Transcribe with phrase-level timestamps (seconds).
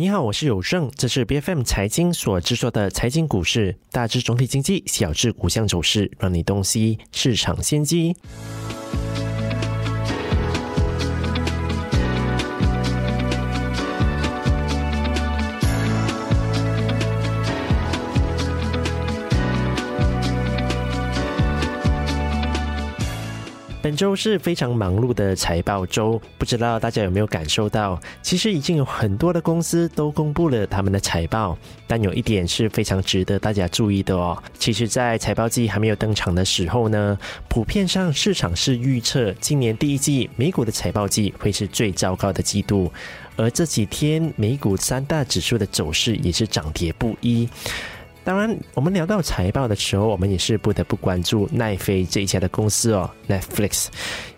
[0.00, 8.16] 你好，我是有胜，这是 B F M 财经所制作的财经股市，大致总体经济，小至股项走势，让你洞悉市场先机。
[23.90, 28.00] 本周是非常忙碌的财报周，不知道大家有没有感受到？
[28.22, 31.58] 其实已经有很多的公司都公布了他们的财报，
[31.88, 34.40] 但有一点是非常值得大家注意的哦。
[34.56, 42.92] 其实，在财报季还没有登场的时候呢，普遍上市场是预测今年第一季美股的财报季会是最糟糕的季度，
[43.34, 47.48] 而这几天美股三大指数的走势也是涨跌不一。
[48.30, 53.88] 当然，我们聊到财报的时候，我们也是不得不关注奈飞这一家的公司哦，Netflix。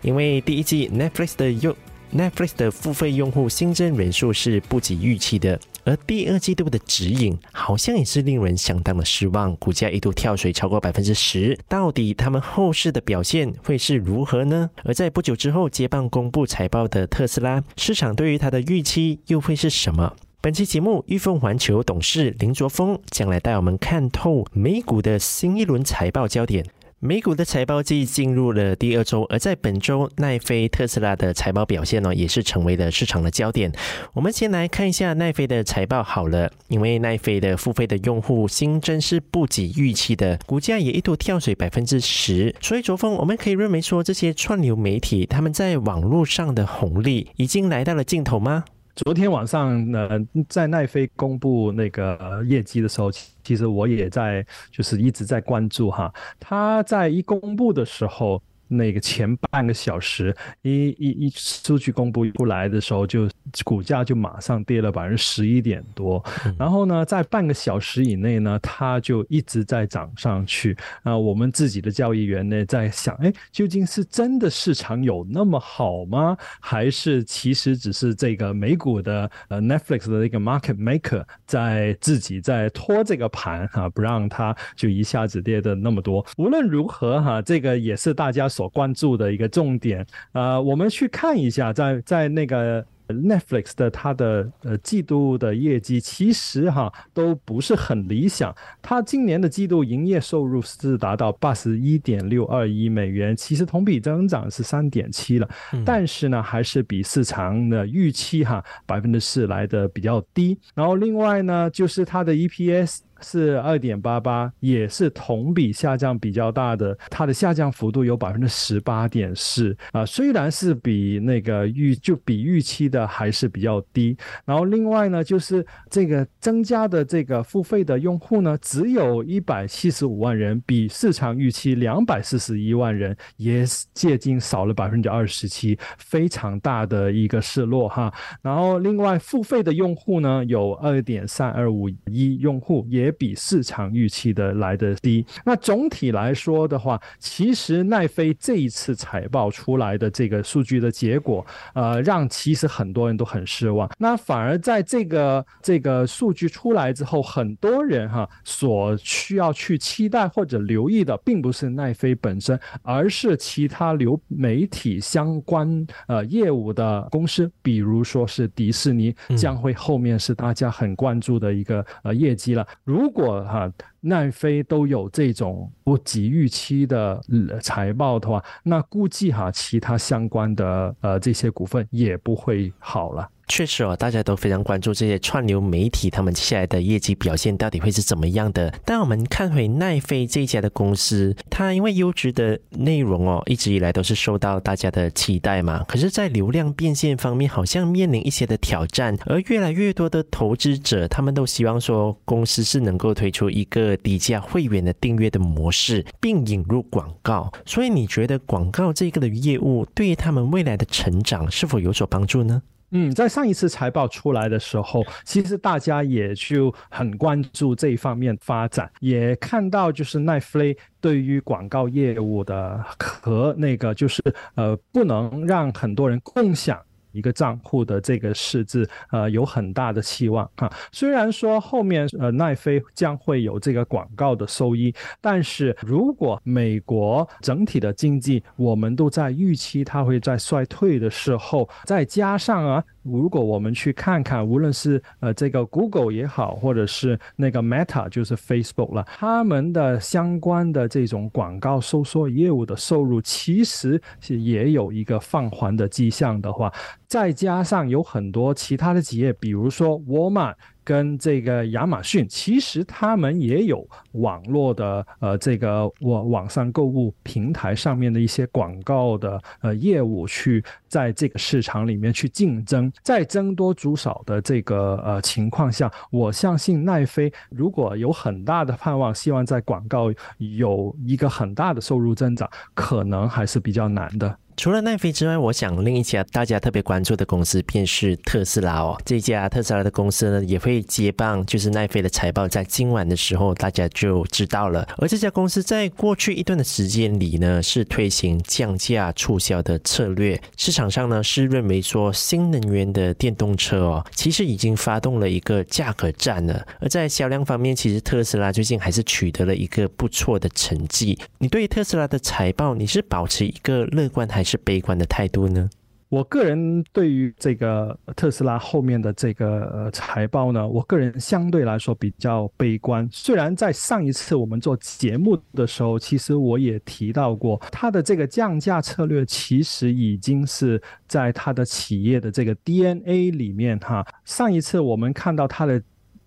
[0.01, 1.75] 因为第一季 Netflix 的用
[2.11, 11.55] Netflix 的付费用户新增人数是不及预期的，而第二季度的指引好像也是令人相当的失望，股价一度跳水超过百分之十。
[11.67, 14.67] 到底他们后市的表现会是如何呢？
[14.85, 20.15] 而在不久之后接棒公布财报的特斯拉，市场对于它的预期又会是什么？
[20.43, 26.65] 本期节目，玉凤环球董事林卓峰将来带我们看透美股的新一轮财报焦点。
[26.99, 33.71] 美股的财报季进入了第二周，而在本周，奈飞、特斯拉的财报表现呢，也是成为了市场的焦点。
[34.11, 42.53] 我们先来看一下奈飞的财报好了，因为奈飞的付费的用户新增是不及预期的，股价也一度跳水百分之十。
[42.59, 48.65] 所以，卓峰，我们可以认为说，这些串流媒体他们在网络上的红利已经来到了尽头吗？
[48.95, 50.09] 昨天晚上呢，
[50.47, 53.11] 在奈飞公布那个业绩的时候，
[53.43, 56.13] 其实我也在，就是一直在关注哈。
[56.39, 58.41] 他在一公布的时候。
[58.67, 63.29] 那个前半个小时，一一一数据公布出来的时候，就
[63.63, 66.23] 股价就马上跌了百分之十一点多。
[66.57, 70.75] 然后呢，在半个小时以内呢，它就一直在涨上去。
[71.03, 76.35] 啊，我们自己的交易员呢，在想，哎，究竟是真的市场有那么好吗？
[76.59, 86.25] 还是其实只是这个美股的呃 Netflix 的一个 market maker 在自己在拖这个盘哈，不让它就一下子跌的那么多。
[86.37, 88.62] 无论如何哈，这个也是大家所。
[88.63, 98.55] 所关注的一个重点，呃，我们去看一下，在在那个 Netflix 的它的呃季度的业绩，其实哈都不是很理想。
[98.81, 105.49] 它今年的季度营业收入是达到八十一点六二亿美元，其实同比增长是三点七了，
[105.85, 110.57] 但是呢，还是比市场的预期哈百分之四来的比较低。
[110.73, 112.99] 然后另外呢，就是它的 EPS。
[113.23, 124.15] 是二点八八，也是同比下降比较大的，它的下降幅度有百分之十八点四啊，虽然是比那个预就比预期的还是比较低。
[124.43, 133.63] 然后另外呢，就是这个增加的这个付费的用户呢，只有一百七十五万人，比市场预期两百四十一万人也
[133.93, 138.13] 接近少了百分之二十七，非常大的一个失落哈。
[138.41, 143.12] 然后另外付费的用户呢，有二点三二五亿用户也。
[143.13, 145.25] 比市场预期的来的低。
[145.45, 153.89] 那总体来说的话，其实奈飞这一次财报出来的这个数据的结果，呃，让其实很多人都很失望。
[153.97, 172.65] 那反而在这个这个数据出来之后，很多人哈所需要去期待或者留意的，并不是奈飞本身，而是其他流媒体相关呃业务的公司，比如说是迪士尼，将会后面是大家很关注的一个呃业绩了。
[172.83, 173.69] 如如果哈
[173.99, 177.21] 奈飞都有这种不及预期的
[177.61, 183.29] 财报的话，那估计哈其他相关的呃这些股份也不会好了。
[183.55, 188.73] 确实哦，大家都非常关注这些串流媒体他们接下来的业绩表现到底会是怎么样的。
[188.83, 195.85] 但我们看回奈飞这家的公司，它因为优质的内容哦，一直以来都是受到大家的期待嘛。
[195.87, 199.15] 可是，在流量变现方面，好像面临一些的挑战。
[199.27, 207.53] 而越来越多的投资者，他们都希望说，公司是能够推出一个低价会员的订阅的模式，并引入广告。
[207.67, 212.63] 所以，你觉得广告这个的业务对于他们未来的成长是否有所帮助呢？
[212.95, 224.21] 嗯，在上一次财报出来的时候，其实大家也就很关注这一方面发展，也看到就是奈飞对于广告业务的和那个就是
[224.53, 226.79] 呃，不能让很多人共享。
[227.13, 230.69] 一个账户的这个市值，呃，有很大的期望哈。
[230.91, 256.73] 虽然说后面呃奈飞将会有这个广告的收益，但是如果美国整体的经济我们都在预期它会在衰退的时候，再加上啊如果我们去看看，无论是呃这个 Google 也好，或者是那个 Meta 就是 Facebook 了，他们的相关的这种广告收缩业务的收入，其实是也有一个放缓的迹象的话，
[257.07, 260.55] 再加上有很多其他的企业，比如说 Walmart。
[260.83, 284.37] 跟这个亚马逊，其实他们也有网络的呃这个网网上购物平台上面的一些广告的呃业务，去在这个市场里面去竞争，在增多逐少的这个呃情况下，我相信奈飞如果有很大的盼望，希望在广告有一个很大的收入增长，可能还是比较难的。
[284.55, 288.95] 除了奈飞之外，我想另一家大家特别关注的公司便是特斯拉哦。
[289.03, 294.87] 这家特斯拉的公司呢，也会接棒，就是奈飞的财报，在今晚的时候大家就知道了。
[294.97, 300.39] 而这家公司在过去一段的时间里呢，是推行降价促销的策略。
[300.55, 306.65] 市场上呢是认为说，新能源的电动车哦，其实已经发动了一个价格战了。
[306.79, 311.17] 而在销量方面，其实特斯拉最近还是取得了一个不错的成绩。
[311.39, 314.42] 你对于特斯拉的财报，你是保持一个乐观还？
[314.43, 315.69] 是悲观的态度呢？
[316.09, 323.09] 我个人对于这个特斯拉后面的这个财报呢，我个人相对来说比较悲观。
[323.11, 334.05] 虽然在上一次我们做节目的时候，其实我也提到过，它的这个降价策略其实已经是在它的企业的这个 DNA 里面哈。
[334.23, 335.81] 上一次我们看到它的。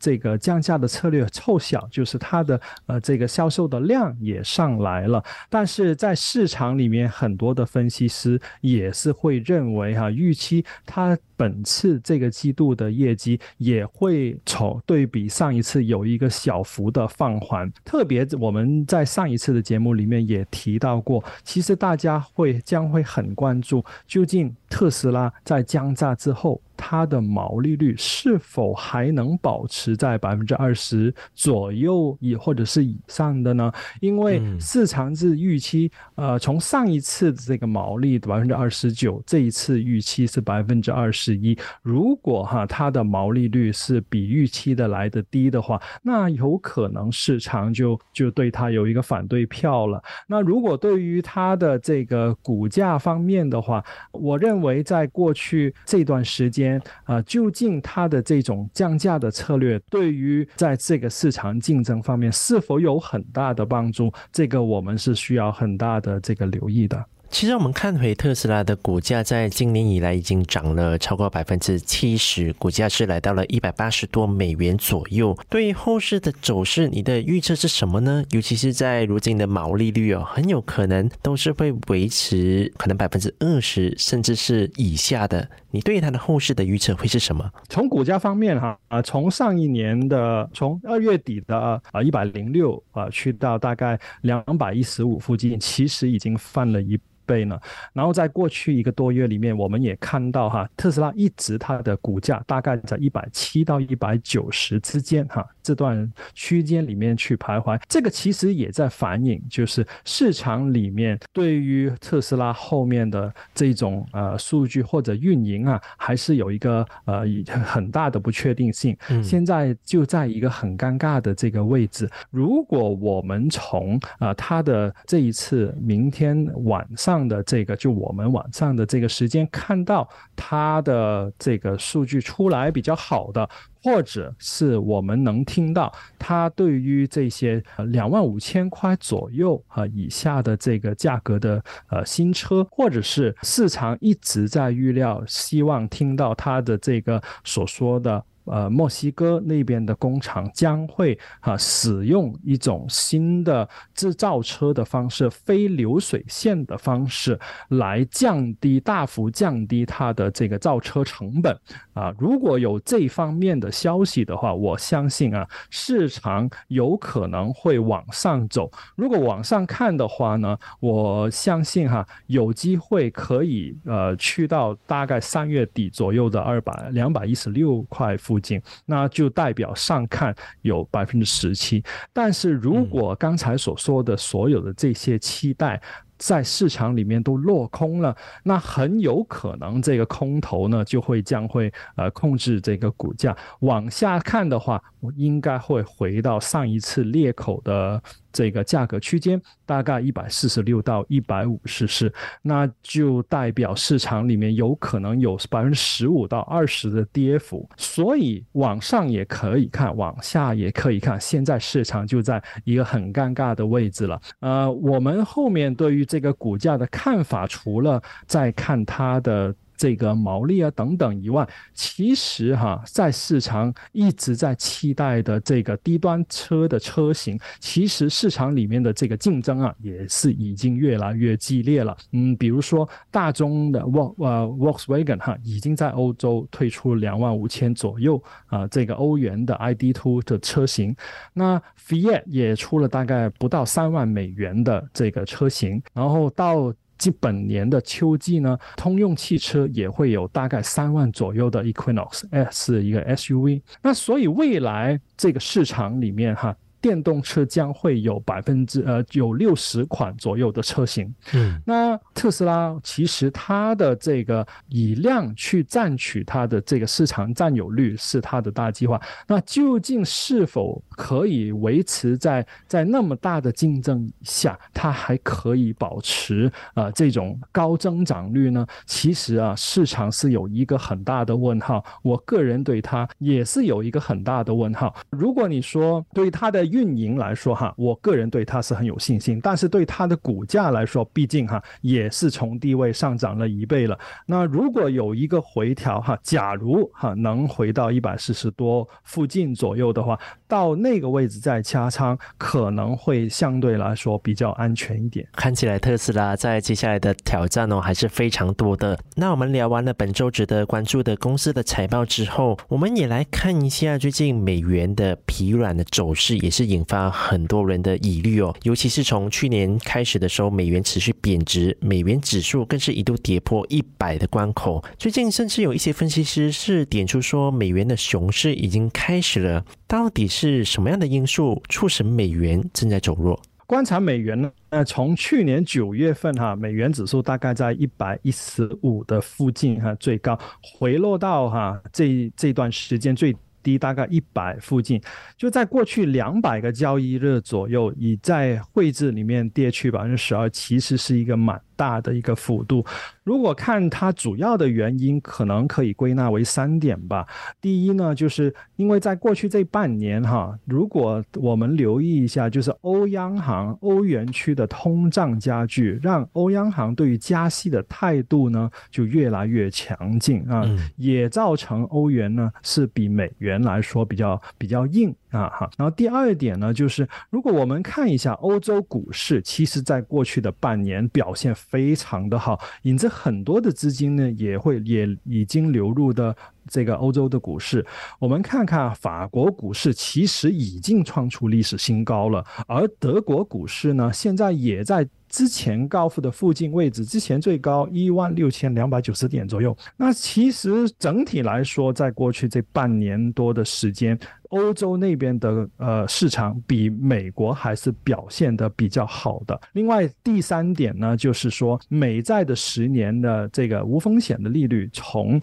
[0.07, 5.21] 这个降价的策略凑巧，就是它的呃这个销售的量也上来了，
[5.51, 11.19] 但是在市场里面很多的分析师也是会认为哈，预期它。
[11.39, 33.73] 本次这个季度的业绩也会从对比上一次有一个小幅的放缓，特别我们在上一次的节目里面也提到过，其实大家会将会很关注，究竟特斯拉在降价之后，它的毛利率是否还能保持在百分之二十左右以或者是以上的呢？
[34.01, 41.37] 因为市场是预期，呃，从上一次的这个毛利百分之二十九，这一次预期是百分之二十。
[41.37, 50.03] 一，如果哈它的毛利率是比预期的来的低的话，那有可能市场就就对它有一个反对票了。
[50.27, 56.66] 那如果对于它的这个股价方面的话，我认为在过去这段时间
[57.05, 67.05] 啊，究竟它的这种降价的策略对于在这个市场竞争方面是否有很大的帮助，这个我们是需要很大的这个留意的。
[67.29, 75.37] 其实我们看回特斯拉的股价，在今年以来已经涨了超过百分之七十，股价是来到了一百八十多美元左右。
[75.51, 78.25] 对于后市的走势，你的预测是什么呢？
[78.31, 85.47] 尤其是在如今的毛利率哦，很有可能都是会维持可能百分之二十，甚至是以下的。
[85.73, 87.51] 你对它的后市的预测会是什么？
[87.69, 96.99] 从股价方面哈啊，从上一年的从二月底的啊一百零六啊，去到大概两百一十五附近，其实已经翻了一。
[97.27, 97.61] 倍呢？
[97.93, 107.81] 然后在过去一个多月里面，我们也看到哈，特斯拉一直它的股价大概在一百七到一百九十之间哈，这段区间里面去徘徊。
[107.89, 117.25] 这个其实也在反映，就是市场里面对于特斯拉后面的这种呃数据或者运营啊，还是有一个呃
[117.65, 118.97] 很大的不确定性。
[119.23, 122.09] 现在就在一个很尴尬的这个位置。
[122.31, 127.17] 如果我们从啊它的这一次明天晚上。
[127.27, 133.49] 的这个，就我们晚上的这个时间看到它的这个数据出来比较好的，
[133.87, 148.25] 或者是我们能听到他对于这些两万五千块左右和以下的这个价格的呃新车，或者是市场一直在预料，希望听到他的这个所说的。
[148.47, 157.37] 呃，墨西哥那边的工厂将会啊使用一种新的制造车的方式，非流水线的方式
[157.71, 161.59] 来降低大幅降低它的这个造车成本
[161.93, 162.15] 啊。
[162.19, 168.71] 如果有这方面的消息的话，我相信啊，市场有可能会往上走。
[168.95, 178.36] 如果往上看的话呢，我相信哈，有机会可以呃去到大概三月底左右的二百两百一十六块附。
[178.37, 181.83] 附近，那就代表上看有百分之十七。
[182.13, 185.81] 但是如果刚才所说的所有的这些期待
[186.19, 198.03] 在市场里面都落空了，那很有可能这个空头呢就会将会呃控制这个股价往下看的话，我应该会回到上一次裂口的。
[198.37, 202.13] 这个价格区间，大概一百四十六到一百五十四，
[202.43, 207.67] 那就代表市场里面有可能有百分之十五到二十的跌幅。
[207.79, 214.21] 所以往上也可以看，往下也可以看，现在市场就在一个很尴尬的位置了。
[214.41, 219.55] 呃，我们后面对于这个股价的看法，除了在看它的。
[219.77, 231.97] 这个毛利啊等等以外，其实哈，在市场一直在期待的这个低端车的车型，其实市场里面的这个竞争啊，也是已经越来越激烈了。
[232.13, 240.97] 嗯，比如说大众的沃呃 Volkswagen 哈，已经在欧洲推出两万五千左右啊这个欧元的 ID.2 的车型，
[241.33, 246.73] 那 Fiat 也出了大概不到三万美元的这个车型，然后到。
[246.99, 253.63] 即本年的秋季呢，通用汽车也会有大概三万左右的 Equinox S 一个 SUV。
[253.83, 256.57] 那所以未来这个市场里面哈。
[256.81, 269.01] 电动车将会有百分之呃有六十款左右的车型，嗯，那特斯拉其实它的这个以量去占取它的这个市场占有率是它的大计划。
[269.27, 278.67] 那究竟是否可以维持在在那么大的竞争下，它还可以保持啊这种高增长率呢？
[278.87, 281.85] 其实啊，市场是有一个很大的问号。
[282.03, 284.95] 我个人对它也是有一个很大的问号。
[285.11, 293.99] 如果你说对它的运营来说哈，我个人对它是很有信心，但是对它的股价来说，毕竟哈也是从低位上涨了一倍了。
[294.27, 305.27] 那如果有一个回调哈，假如哈能回到一百四十多附近左右的话，到那个位置再加仓，可能会相对来说比较安全一点。
[305.33, 308.99] 看起来特斯拉在接下来的挑战哦还是非常多的。
[309.15, 316.67] 那我们聊完了本周值得关注的公司的财报之后，我们也来看一下最近美元的疲软的走势，也是。
[316.67, 324.85] 引发很多人的疑虑哦，尤其是从去年开始的时候，美元持续贬值，美元指数更是一度跌破一百的关口。
[324.99, 329.65] 最近甚至有一些分析师是点出说，美元的熊市已经开始了。
[329.87, 333.41] 到底是什么样的因素促使美元正在走弱？
[333.69, 334.51] 观察美元呢？
[334.71, 343.37] 呃，从去年九月份哈，美元指数大概在一百一十五的附近哈，最高回落到哈这这段时间最。
[343.67, 345.03] 低大概一百附近，
[345.37, 352.87] 就在过去两百个交易日左右，已在汇制里面跌去百分之十二，其实是一个蛮大的一个幅度。
[353.27, 357.27] 如果看它主要的原因，可能可以归纳为三点吧。
[357.61, 370.65] 第一呢，就是因为在过去这半年哈，如果我们留意一下，就是欧央行、欧元区的通胀加剧，让欧央行对于加息的态度呢就越来越强劲啊，
[370.95, 375.13] 也造成欧元呢是比美元来说比较比较硬。
[375.31, 386.35] 啊哈，然后第二点呢，就是如果我们看一下欧洲股市，其实在过去的半年表现非常的好，引致很多的资金呢也会也已经流入的
[386.69, 387.85] 这个欧洲的股市。
[388.19, 395.09] 我们看看法国股市，其实已经创出历史新高了，而德国股市呢，现在也在。
[395.29, 399.77] 之前高复的附近位置，之前最高一万六千两百九十点左右。
[399.97, 404.17] 那其实整体来说，在过去这半年多的时间，
[404.51, 409.61] 欧洲那边的呃市场比美国还是表现的比较好的。
[409.73, 415.41] 另外第三点呢，就是说美债的十年的这个无风险的利率，从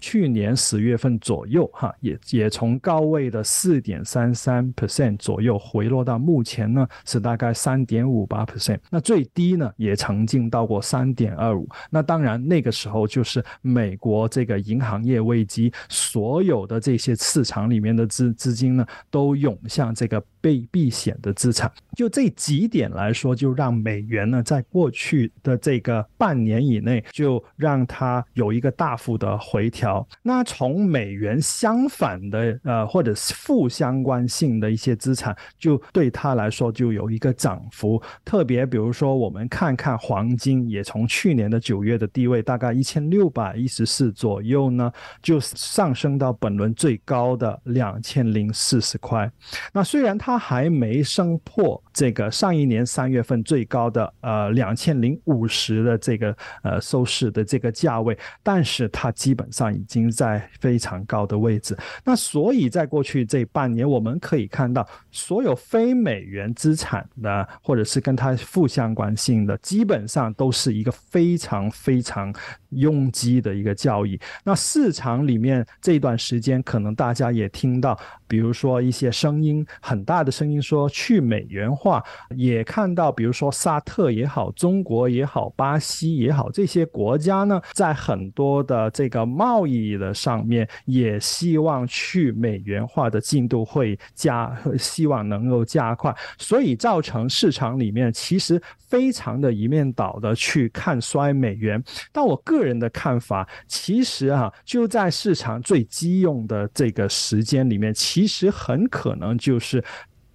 [0.00, 8.78] 去年十月份左右哈，也也从高位的四点三三 percent 左右回落到目前呢是大概三点五八 percent。
[8.90, 11.68] 那最低呢，也曾经到过三点二五。
[11.90, 20.22] 那当然，那个时候就是美国这个银行业危机，所有的这些市场里面的资资金呢，都涌向这个。
[20.46, 30.06] 被避险的资产，就这几点来说，就让美元呢，在过去的这个半年以内，就让它有一个大幅的回调。
[30.22, 38.00] 那从美元相反的，呃，或者负相关性的一些资产，就对它来说就有一个涨幅。
[38.24, 49.28] 特别比如说，我们看看黄金，也从去年的九月的地位，大概一千六百一十四左右呢，就上升到本轮最高的两千零四十块。
[49.72, 61.76] 那虽然它还没升破这个上一年三月份最高的呃两千零五十的这个呃收市的这个价位，但是它基本上已经在非常高的位置。
[62.04, 72.34] 那所以在过去这半年，我们可以看到，所有非美元资产的或者是跟它负相关性的，基本上都是一个非常非常
[72.76, 74.18] 拥挤的一个交易。
[74.44, 82.02] 那市场里面这段时间，可能大家也听到，比如说一些声音很大的声音说去美元化，
[82.36, 101.82] 也看到比如说沙特也好，中国也好，巴西也好，这些国家呢，在很多的这个贸易的上面，也希望去美元化的进度会加，希望能够加快，所以造成市场里面其实非常的一面倒的去看衰美元。
[102.12, 109.84] 但我个人的看法，其实啊，就在市场最激用的这个时间里面，其实很可能就是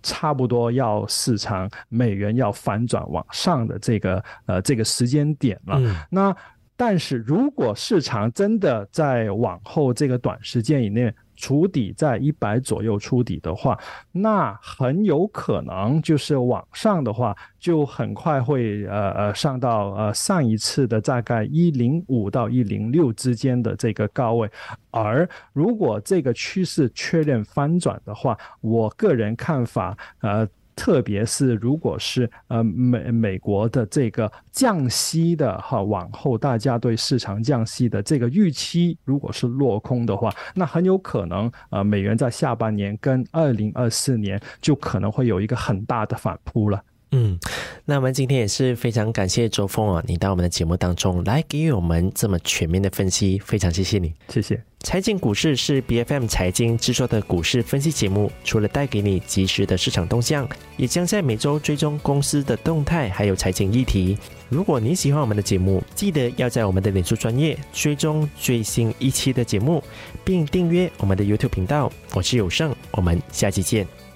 [0.03, 5.81] 差不多要市场美元要反转往上的这个呃这个时间点了。
[6.09, 6.35] 那
[6.75, 13.77] 但是如果市场真的在往后这个短时间以内，触底在一百左右触底的话，
[14.11, 24.49] 那很有可能就是往上的话，就很快会呃呃上到呃上一次的大概一零五到一零六之间的这个高位，
[24.91, 30.47] 而如果这个趋势确认翻转的话，我个人看法呃。
[30.75, 46.81] 特别是如果是呃美美国的这个降息的哈，往后大家对市场降息的这个预期如果是落空的话，那很有可能呃美元在下半年跟二零二四年就可能会有一个很大的反扑了。
[47.13, 47.37] 嗯，
[47.83, 54.61] 那我们今天也是非常感谢周峰啊，你到我们的节目当中来给予我们这么全面的分析，非常谢谢你，谢谢。
[54.79, 64.17] 财经股市是 B F M 财经制作的股市分析节目，除了带给你及时的市场动向，也将在每周追踪公司的动态，还有财经议题。
[64.47, 69.83] 如果您喜欢我们的节目，记得要在我们的脸书专业追踪最新一期的节目，
[70.23, 71.91] 并订阅我们的 YouTube 频道。
[72.13, 74.10] 我是有胜，我们下期见。